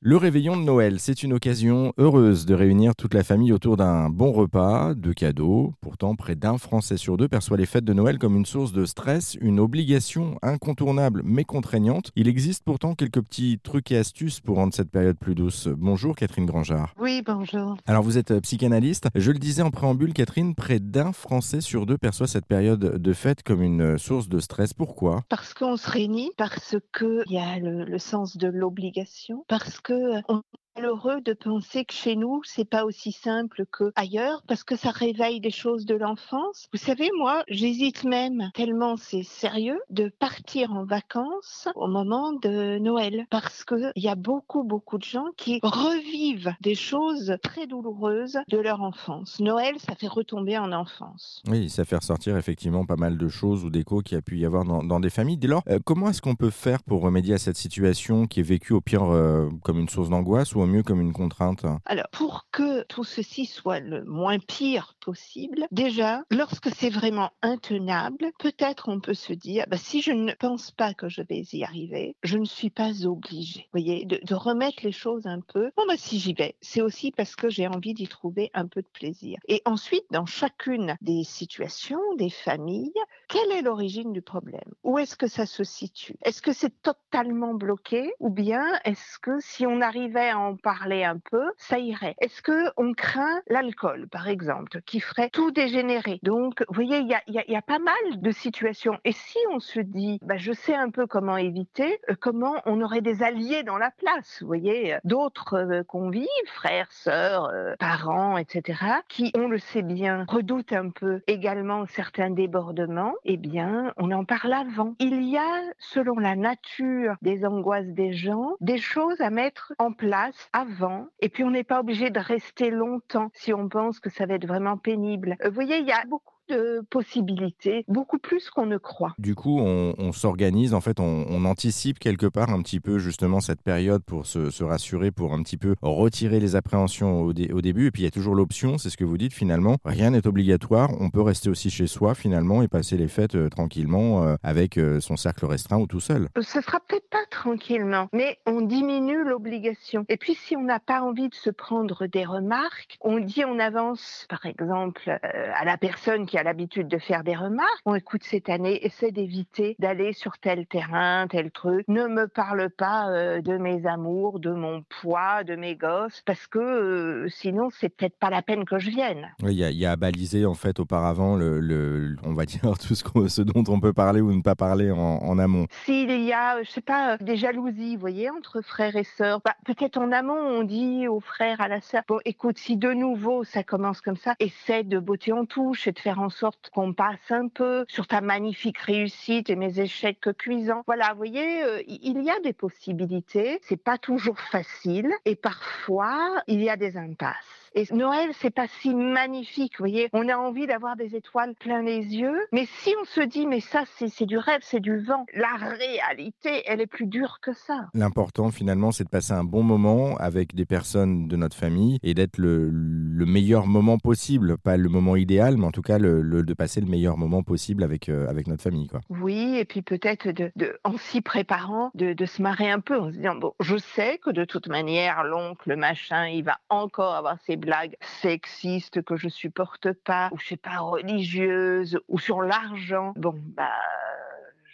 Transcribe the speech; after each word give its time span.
Le 0.00 0.16
réveillon 0.16 0.56
de 0.56 0.62
Noël, 0.62 1.00
c'est 1.00 1.24
une 1.24 1.32
occasion 1.32 1.92
heureuse 1.98 2.46
de 2.46 2.54
réunir 2.54 2.94
toute 2.94 3.14
la 3.14 3.24
famille 3.24 3.52
autour 3.52 3.76
d'un 3.76 4.08
bon 4.10 4.30
repas, 4.30 4.94
de 4.94 5.12
cadeaux. 5.12 5.74
Pourtant, 5.80 6.14
près 6.14 6.36
d'un 6.36 6.56
Français 6.56 6.96
sur 6.96 7.16
deux 7.16 7.26
perçoit 7.26 7.56
les 7.56 7.66
fêtes 7.66 7.84
de 7.84 7.92
Noël 7.92 8.16
comme 8.20 8.36
une 8.36 8.46
source 8.46 8.70
de 8.70 8.84
stress, 8.84 9.36
une 9.40 9.58
obligation 9.58 10.38
incontournable 10.40 11.22
mais 11.24 11.42
contraignante. 11.42 12.12
Il 12.14 12.28
existe 12.28 12.62
pourtant 12.62 12.94
quelques 12.94 13.20
petits 13.22 13.58
trucs 13.60 13.90
et 13.90 13.96
astuces 13.96 14.38
pour 14.38 14.58
rendre 14.58 14.72
cette 14.72 14.92
période 14.92 15.18
plus 15.18 15.34
douce. 15.34 15.66
Bonjour 15.76 16.14
Catherine 16.14 16.46
Grangeard. 16.46 16.94
Oui, 17.00 17.20
bonjour. 17.26 17.76
Alors 17.88 18.04
vous 18.04 18.18
êtes 18.18 18.30
euh, 18.30 18.40
psychanalyste. 18.40 19.08
Je 19.16 19.32
le 19.32 19.40
disais 19.40 19.62
en 19.62 19.72
préambule, 19.72 20.12
Catherine, 20.12 20.54
près 20.54 20.78
d'un 20.78 21.12
Français 21.12 21.60
sur 21.60 21.86
deux 21.86 21.98
perçoit 21.98 22.28
cette 22.28 22.46
période 22.46 22.78
de 23.02 23.12
fête 23.12 23.42
comme 23.42 23.64
une 23.64 23.98
source 23.98 24.28
de 24.28 24.38
stress. 24.38 24.74
Pourquoi? 24.74 25.24
Parce 25.28 25.54
qu'on 25.54 25.76
se 25.76 25.90
réunit, 25.90 26.30
parce 26.36 26.76
qu'il 26.96 27.24
y 27.30 27.38
a 27.38 27.58
le, 27.58 27.84
le 27.84 27.98
sens 27.98 28.36
de 28.36 28.46
l'obligation, 28.46 29.44
parce 29.48 29.80
que 29.80 29.87
on 29.90 30.42
malheureux 30.78 31.20
de 31.20 31.32
penser 31.32 31.84
que 31.84 31.92
chez 31.92 32.14
nous, 32.14 32.40
c'est 32.44 32.68
pas 32.68 32.84
aussi 32.84 33.10
simple 33.10 33.64
que 33.70 33.90
ailleurs 33.96 34.42
parce 34.46 34.62
que 34.62 34.76
ça 34.76 34.90
réveille 34.90 35.40
des 35.40 35.50
choses 35.50 35.86
de 35.86 35.96
l'enfance. 35.96 36.68
Vous 36.72 36.78
savez, 36.78 37.10
moi, 37.18 37.42
j'hésite 37.48 38.04
même 38.04 38.50
tellement 38.54 38.96
c'est 38.96 39.24
sérieux 39.24 39.80
de 39.90 40.08
partir 40.08 40.72
en 40.72 40.84
vacances 40.84 41.68
au 41.74 41.88
moment 41.88 42.32
de 42.32 42.78
Noël 42.78 43.26
parce 43.30 43.64
que 43.64 43.90
il 43.96 44.02
y 44.04 44.08
a 44.08 44.14
beaucoup, 44.14 44.62
beaucoup 44.62 44.98
de 44.98 45.04
gens 45.04 45.26
qui 45.36 45.58
revivent 45.62 46.54
des 46.60 46.76
choses 46.76 47.36
très 47.42 47.66
douloureuses 47.66 48.38
de 48.48 48.58
leur 48.58 48.80
enfance. 48.82 49.40
Noël, 49.40 49.74
ça 49.78 49.96
fait 49.96 50.06
retomber 50.06 50.58
en 50.58 50.70
enfance. 50.70 51.42
Oui, 51.48 51.70
ça 51.70 51.84
fait 51.84 51.96
ressortir 51.96 52.36
effectivement 52.36 52.84
pas 52.84 52.96
mal 52.96 53.18
de 53.18 53.28
choses 53.28 53.64
ou 53.64 53.70
d'échos 53.70 54.00
qu'il 54.02 54.14
y 54.14 54.18
a 54.18 54.22
pu 54.22 54.38
y 54.38 54.46
avoir 54.46 54.64
dans, 54.64 55.00
des 55.00 55.10
familles. 55.10 55.38
Dès 55.38 55.48
lors, 55.48 55.62
euh, 55.68 55.80
comment 55.84 56.10
est-ce 56.10 56.22
qu'on 56.22 56.36
peut 56.36 56.50
faire 56.50 56.82
pour 56.84 57.02
remédier 57.02 57.34
à 57.34 57.38
cette 57.38 57.56
situation 57.56 58.26
qui 58.26 58.40
est 58.40 58.44
vécue 58.44 58.74
au 58.74 58.80
pire 58.80 59.02
euh, 59.02 59.48
comme 59.64 59.80
une 59.80 59.88
source 59.88 60.08
d'angoisse 60.08 60.54
ou 60.54 60.60
mieux 60.68 60.82
comme 60.82 61.00
une 61.00 61.12
contrainte 61.12 61.64
Alors, 61.84 62.08
pour 62.12 62.46
que 62.52 62.82
tout 62.84 63.04
ceci 63.04 63.46
soit 63.46 63.80
le 63.80 64.04
moins 64.04 64.38
pire 64.38 64.94
possible, 65.00 65.66
déjà, 65.72 66.22
lorsque 66.30 66.70
c'est 66.74 66.90
vraiment 66.90 67.30
intenable, 67.42 68.30
peut-être 68.38 68.88
on 68.88 69.00
peut 69.00 69.14
se 69.14 69.32
dire, 69.32 69.64
bah, 69.68 69.76
si 69.76 70.02
je 70.02 70.12
ne 70.12 70.32
pense 70.32 70.70
pas 70.70 70.94
que 70.94 71.08
je 71.08 71.22
vais 71.22 71.42
y 71.52 71.64
arriver, 71.64 72.16
je 72.22 72.38
ne 72.38 72.44
suis 72.44 72.70
pas 72.70 73.04
obligée. 73.06 73.60
Vous 73.72 73.80
voyez, 73.80 74.04
de, 74.04 74.20
de 74.22 74.34
remettre 74.34 74.84
les 74.84 74.92
choses 74.92 75.26
un 75.26 75.40
peu. 75.40 75.70
Bon, 75.76 75.84
bah, 75.86 75.96
si 75.96 76.18
j'y 76.18 76.34
vais, 76.34 76.56
c'est 76.60 76.82
aussi 76.82 77.10
parce 77.10 77.34
que 77.36 77.48
j'ai 77.48 77.66
envie 77.66 77.94
d'y 77.94 78.08
trouver 78.08 78.50
un 78.54 78.66
peu 78.66 78.82
de 78.82 78.88
plaisir. 78.92 79.38
Et 79.48 79.62
ensuite, 79.64 80.04
dans 80.10 80.26
chacune 80.26 80.96
des 81.00 81.24
situations, 81.24 82.00
des 82.16 82.30
familles, 82.30 82.92
quelle 83.28 83.52
est 83.52 83.62
l'origine 83.62 84.12
du 84.12 84.22
problème? 84.22 84.60
Où 84.84 84.98
est-ce 84.98 85.16
que 85.16 85.26
ça 85.26 85.44
se 85.44 85.62
situe? 85.62 86.16
Est-ce 86.22 86.40
que 86.40 86.52
c'est 86.52 86.82
totalement 86.82 87.54
bloqué 87.54 88.12
ou 88.20 88.30
bien 88.30 88.64
est-ce 88.84 89.18
que 89.18 89.38
si 89.40 89.66
on 89.66 89.80
arrivait 89.80 90.30
à 90.30 90.38
en 90.38 90.56
parler 90.56 91.04
un 91.04 91.18
peu, 91.18 91.44
ça 91.58 91.78
irait? 91.78 92.16
Est-ce 92.20 92.40
que 92.42 92.70
on 92.76 92.94
craint 92.94 93.40
l'alcool, 93.48 94.08
par 94.08 94.28
exemple, 94.28 94.80
qui 94.86 95.00
ferait 95.00 95.28
tout 95.30 95.50
dégénérer? 95.50 96.20
Donc, 96.22 96.64
vous 96.68 96.74
voyez, 96.74 96.98
il 96.98 97.08
y 97.08 97.14
a, 97.14 97.20
y, 97.28 97.38
a, 97.38 97.44
y 97.50 97.56
a, 97.56 97.62
pas 97.62 97.78
mal 97.78 97.94
de 98.20 98.30
situations. 98.30 98.98
Et 99.04 99.12
si 99.12 99.38
on 99.52 99.60
se 99.60 99.80
dit, 99.80 100.18
bah, 100.22 100.38
je 100.38 100.52
sais 100.52 100.74
un 100.74 100.90
peu 100.90 101.06
comment 101.06 101.36
éviter, 101.36 102.00
euh, 102.08 102.14
comment 102.18 102.56
on 102.64 102.80
aurait 102.80 103.02
des 103.02 103.22
alliés 103.22 103.62
dans 103.62 103.76
la 103.76 103.90
place, 103.90 104.38
vous 104.40 104.46
voyez, 104.46 104.96
d'autres 105.04 105.54
euh, 105.54 105.82
convives, 105.82 106.26
frères, 106.46 106.90
sœurs, 106.92 107.50
euh, 107.52 107.74
parents, 107.78 108.38
etc., 108.38 108.80
qui, 109.08 109.32
on 109.36 109.48
le 109.48 109.58
sait 109.58 109.82
bien, 109.82 110.24
redoutent 110.28 110.72
un 110.72 110.88
peu 110.88 111.20
également 111.26 111.84
certains 111.86 112.30
débordements 112.30 113.14
eh 113.24 113.36
bien, 113.36 113.92
on 113.96 114.10
en 114.10 114.24
parle 114.24 114.52
avant. 114.52 114.94
Il 114.98 115.22
y 115.22 115.36
a, 115.36 115.62
selon 115.78 116.18
la 116.18 116.36
nature 116.36 117.16
des 117.22 117.44
angoisses 117.44 117.88
des 117.88 118.12
gens, 118.12 118.54
des 118.60 118.78
choses 118.78 119.20
à 119.20 119.30
mettre 119.30 119.72
en 119.78 119.92
place 119.92 120.48
avant. 120.52 121.06
Et 121.20 121.28
puis, 121.28 121.44
on 121.44 121.50
n'est 121.50 121.64
pas 121.64 121.80
obligé 121.80 122.10
de 122.10 122.20
rester 122.20 122.70
longtemps 122.70 123.30
si 123.34 123.52
on 123.52 123.68
pense 123.68 124.00
que 124.00 124.10
ça 124.10 124.26
va 124.26 124.34
être 124.34 124.46
vraiment 124.46 124.76
pénible. 124.76 125.36
Vous 125.44 125.52
voyez, 125.52 125.78
il 125.78 125.86
y 125.86 125.92
a 125.92 126.04
beaucoup 126.06 126.37
de 126.48 126.82
possibilités, 126.90 127.84
beaucoup 127.88 128.18
plus 128.18 128.50
qu'on 128.50 128.66
ne 128.66 128.78
croit. 128.78 129.14
Du 129.18 129.34
coup, 129.34 129.58
on, 129.60 129.94
on 129.98 130.12
s'organise, 130.12 130.74
en 130.74 130.80
fait, 130.80 131.00
on, 131.00 131.26
on, 131.28 131.44
anticipe 131.44 131.98
quelque 131.98 132.26
part 132.26 132.50
un 132.50 132.62
petit 132.62 132.80
peu 132.80 132.98
justement 132.98 133.40
cette 133.40 133.62
période 133.62 134.02
pour 134.02 134.26
se, 134.26 134.50
se 134.50 134.64
rassurer, 134.64 135.10
pour 135.10 135.32
un 135.32 135.42
petit 135.42 135.56
peu 135.56 135.74
retirer 135.82 136.40
les 136.40 136.56
appréhensions 136.56 137.22
au, 137.22 137.32
dé, 137.32 137.52
au, 137.52 137.60
début. 137.60 137.86
Et 137.86 137.90
puis 137.90 138.02
il 138.02 138.04
y 138.04 138.08
a 138.08 138.10
toujours 138.10 138.34
l'option, 138.34 138.78
c'est 138.78 138.90
ce 138.90 138.96
que 138.96 139.04
vous 139.04 139.18
dites 139.18 139.32
finalement, 139.32 139.76
rien 139.84 140.10
n'est 140.10 140.26
obligatoire, 140.26 140.90
on 141.00 141.10
peut 141.10 141.22
rester 141.22 141.50
aussi 141.50 141.70
chez 141.70 141.86
soi 141.86 142.14
finalement 142.14 142.62
et 142.62 142.68
passer 142.68 142.96
les 142.96 143.08
fêtes 143.08 143.34
euh, 143.34 143.48
tranquillement 143.48 144.24
euh, 144.24 144.36
avec 144.42 144.78
euh, 144.78 145.00
son 145.00 145.16
cercle 145.16 145.46
restreint 145.46 145.78
ou 145.78 145.86
tout 145.86 146.00
seul. 146.00 146.28
Ce 146.40 146.60
sera 146.60 146.80
peut-être 146.80 147.08
pas 147.10 147.24
tranquillement, 147.30 148.08
mais 148.12 148.38
on 148.46 148.60
diminue 148.60 149.24
l'obligation. 149.24 150.04
Et 150.08 150.16
puis 150.16 150.34
si 150.34 150.56
on 150.56 150.62
n'a 150.62 150.80
pas 150.80 151.02
envie 151.02 151.28
de 151.28 151.34
se 151.34 151.50
prendre 151.50 152.06
des 152.06 152.24
remarques, 152.24 152.98
on 153.00 153.18
dit 153.18 153.44
on 153.44 153.58
avance 153.58 154.26
par 154.28 154.46
exemple 154.46 155.08
à 155.10 155.64
la 155.64 155.76
personne 155.76 156.26
qui 156.26 156.37
a 156.38 156.42
l'habitude 156.42 156.88
de 156.88 156.98
faire 156.98 157.24
des 157.24 157.34
remarques. 157.34 157.82
Bon, 157.84 157.94
écoute, 157.94 158.22
cette 158.24 158.48
année, 158.48 158.84
essaie 158.84 159.10
d'éviter 159.10 159.76
d'aller 159.78 160.12
sur 160.12 160.38
tel 160.38 160.66
terrain, 160.66 161.26
tel 161.28 161.50
truc. 161.50 161.84
Ne 161.88 162.06
me 162.06 162.28
parle 162.28 162.70
pas 162.70 163.10
euh, 163.10 163.40
de 163.40 163.56
mes 163.56 163.86
amours, 163.86 164.40
de 164.40 164.52
mon 164.52 164.82
poids, 165.00 165.44
de 165.44 165.56
mes 165.56 165.76
gosses, 165.76 166.22
parce 166.24 166.46
que 166.46 166.58
euh, 166.58 167.28
sinon, 167.28 167.68
c'est 167.70 167.88
peut-être 167.88 168.16
pas 168.18 168.30
la 168.30 168.42
peine 168.42 168.64
que 168.64 168.78
je 168.78 168.90
vienne. 168.90 169.28
Oui, 169.42 169.54
il 169.54 169.70
y, 169.70 169.74
y, 169.74 169.86
a 169.86 169.92
à 169.92 169.96
baliser, 169.96 170.46
en 170.46 170.54
fait, 170.54 170.80
auparavant, 170.80 171.36
le, 171.36 171.60
le 171.60 172.16
on 172.24 172.34
va 172.34 172.44
dire, 172.44 172.60
tout 172.80 172.94
ce, 172.94 173.04
ce, 173.28 173.42
dont 173.42 173.64
on 173.68 173.80
peut 173.80 173.92
parler 173.92 174.20
ou 174.20 174.32
ne 174.32 174.42
pas 174.42 174.54
parler 174.54 174.90
en, 174.90 174.98
en 174.98 175.38
amont. 175.38 175.66
S'il 175.84 176.10
y 176.28 176.32
a, 176.32 176.62
je 176.62 176.70
sais 176.70 176.80
pas, 176.80 177.16
des 177.18 177.36
jalousies, 177.36 177.94
vous 177.94 178.00
voyez, 178.00 178.30
entre 178.30 178.60
frères 178.60 178.96
et 178.96 179.04
sœurs, 179.04 179.40
bah, 179.44 179.54
peut-être 179.64 179.98
en 179.98 180.12
amont, 180.12 180.34
on 180.34 180.62
dit 180.62 181.08
aux 181.08 181.20
frères, 181.20 181.60
à 181.60 181.68
la 181.68 181.80
sœur, 181.80 182.02
bon, 182.06 182.20
écoute, 182.24 182.58
si 182.58 182.76
de 182.76 182.92
nouveau 182.92 183.44
ça 183.44 183.62
commence 183.62 184.00
comme 184.00 184.16
ça, 184.16 184.34
essaie 184.38 184.84
de 184.84 184.98
botter 184.98 185.32
en 185.32 185.44
touche 185.44 185.86
et 185.86 185.92
de 185.92 185.98
faire 185.98 186.20
en 186.20 186.30
sorte 186.30 186.70
qu'on 186.70 186.92
passe 186.92 187.30
un 187.30 187.48
peu 187.48 187.84
sur 187.88 188.06
ta 188.06 188.20
magnifique 188.20 188.78
réussite 188.78 189.50
et 189.50 189.56
mes 189.56 189.80
échecs 189.80 190.28
cuisants. 190.38 190.82
Voilà, 190.86 191.10
vous 191.12 191.18
voyez, 191.18 191.62
euh, 191.62 191.82
il 191.86 192.22
y 192.22 192.30
a 192.30 192.40
des 192.40 192.52
possibilités. 192.52 193.58
C'est 193.62 193.82
pas 193.82 193.98
toujours 193.98 194.38
facile 194.38 195.12
et 195.24 195.36
parfois 195.36 196.42
il 196.46 196.62
y 196.62 196.70
a 196.70 196.76
des 196.76 196.96
impasses. 196.96 197.58
Et 197.74 197.86
Noël, 197.92 198.30
c'est 198.40 198.50
pas 198.50 198.66
si 198.80 198.94
magnifique, 198.94 199.74
vous 199.78 199.84
voyez. 199.84 200.08
On 200.12 200.28
a 200.28 200.36
envie 200.36 200.66
d'avoir 200.66 200.96
des 200.96 201.14
étoiles 201.14 201.54
plein 201.54 201.82
les 201.82 202.16
yeux, 202.16 202.46
mais 202.50 202.66
si 202.66 202.94
on 203.00 203.04
se 203.04 203.20
dit, 203.20 203.46
mais 203.46 203.60
ça, 203.60 203.84
c'est 203.86 204.26
du 204.26 204.38
rêve, 204.38 204.60
c'est 204.62 204.80
du 204.80 204.98
vent, 204.98 205.26
la 205.34 205.54
réalité, 205.54 206.17
elle 206.66 206.80
est 206.80 206.86
plus 206.86 207.06
dure 207.06 207.38
que 207.40 207.52
ça. 207.52 207.88
L'important, 207.94 208.50
finalement, 208.50 208.92
c'est 208.92 209.04
de 209.04 209.08
passer 209.08 209.32
un 209.32 209.44
bon 209.44 209.62
moment 209.62 210.16
avec 210.16 210.54
des 210.54 210.66
personnes 210.66 211.28
de 211.28 211.36
notre 211.36 211.56
famille 211.56 211.98
et 212.02 212.14
d'être 212.14 212.38
le, 212.38 212.70
le, 212.70 213.26
meilleur 213.26 213.66
moment 213.66 213.98
possible. 213.98 214.58
Pas 214.58 214.76
le 214.76 214.88
moment 214.88 215.16
idéal, 215.16 215.56
mais 215.56 215.66
en 215.66 215.70
tout 215.70 215.82
cas, 215.82 215.98
le, 215.98 216.22
le, 216.22 216.42
de 216.42 216.54
passer 216.54 216.80
le 216.80 216.86
meilleur 216.86 217.16
moment 217.16 217.42
possible 217.42 217.82
avec, 217.82 218.08
euh, 218.08 218.28
avec 218.28 218.46
notre 218.46 218.62
famille, 218.62 218.88
quoi. 218.88 219.00
Oui, 219.08 219.56
et 219.56 219.64
puis 219.64 219.82
peut-être 219.82 220.28
de, 220.28 220.50
de, 220.56 220.78
en 220.84 220.96
s'y 220.96 221.20
préparant, 221.20 221.90
de, 221.94 222.12
de 222.12 222.26
se 222.26 222.42
marrer 222.42 222.70
un 222.70 222.80
peu 222.80 222.98
en 222.98 223.10
se 223.10 223.16
disant, 223.16 223.36
bon, 223.36 223.54
je 223.60 223.76
sais 223.76 224.18
que 224.18 224.30
de 224.30 224.44
toute 224.44 224.68
manière, 224.68 225.24
l'oncle, 225.24 225.76
machin, 225.76 226.26
il 226.28 226.44
va 226.44 226.58
encore 226.68 227.14
avoir 227.14 227.38
ses 227.46 227.56
blagues 227.56 227.96
sexistes 228.20 229.02
que 229.02 229.16
je 229.16 229.28
supporte 229.28 229.92
pas, 229.92 230.30
ou 230.32 230.38
je 230.38 230.48
sais 230.48 230.56
pas, 230.56 230.78
religieuses, 230.78 231.98
ou 232.08 232.18
sur 232.18 232.42
l'argent. 232.42 233.12
Bon, 233.16 233.34
bah, 233.56 233.70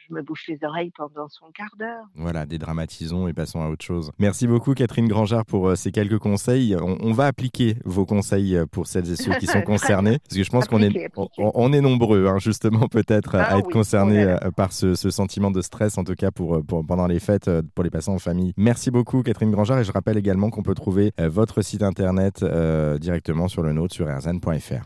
je 0.09 0.15
me 0.15 0.23
bouche 0.23 0.47
les 0.49 0.59
oreilles 0.63 0.93
pendant 0.97 1.29
son 1.29 1.47
quart 1.55 1.75
d'heure. 1.79 2.05
Voilà, 2.15 2.47
dédramatisons 2.47 3.29
et 3.29 3.33
passons 3.33 3.63
à 3.63 3.69
autre 3.69 3.85
chose. 3.85 4.11
Merci 4.19 4.47
beaucoup 4.47 4.75
Catherine 4.75 5.09
Grangeard 5.09 5.45
pour 5.45 5.69
euh, 5.69 5.75
ces 5.75 5.93
quelques 5.93 6.19
conseils. 6.19 6.77
On, 6.81 6.99
on, 7.01 7.13
va 7.13 7.27
appliquer 7.27 7.77
vos 7.85 8.07
conseils 8.07 8.57
euh, 8.57 8.67
pour 8.67 8.87
celles 8.87 9.11
et 9.11 9.17
ceux 9.17 9.35
qui 9.35 9.47
sont 9.47 9.63
concernés, 9.67 10.19
parce 10.19 10.37
que 10.37 10.45
je 10.45 10.51
pense 10.51 10.67
qu'on 10.67 10.83
est, 10.83 11.11
on, 11.17 11.29
on, 11.39 11.73
est 11.73 11.81
nombreux, 11.81 12.27
hein, 12.27 12.39
justement 12.39 12.89
peut-être 12.89 13.35
ah, 13.35 13.55
à 13.55 13.59
être 13.59 13.67
oui, 13.67 13.73
concernés 13.73 14.25
euh, 14.25 14.51
par 14.57 14.73
ce, 14.73 14.95
ce, 14.95 15.11
sentiment 15.11 15.51
de 15.51 15.61
stress, 15.61 15.99
en 15.99 16.05
tout 16.05 16.15
cas 16.15 16.31
pour, 16.31 16.65
pour, 16.65 16.85
pendant 16.85 17.07
les 17.07 17.21
fêtes, 17.21 17.51
pour 17.75 17.85
les 17.85 17.91
passants 17.91 18.15
en 18.15 18.19
famille. 18.19 18.53
Merci 18.57 18.91
beaucoup 18.91 19.23
Catherine 19.23 19.51
Grangeard 19.51 19.79
et 19.79 19.85
je 19.85 19.93
rappelle 19.93 20.19
également 20.19 20.51
qu'on 20.51 20.63
peut 20.63 20.75
trouver 20.75 21.13
votre 21.19 21.62
site 21.62 21.83
internet 21.83 22.43
euh, 22.43 22.99
directement 22.99 23.49
sur 23.49 23.62
le 23.62 23.73
nôtre 23.73 23.95
sur 23.95 24.09
erzan.fr. 24.09 24.83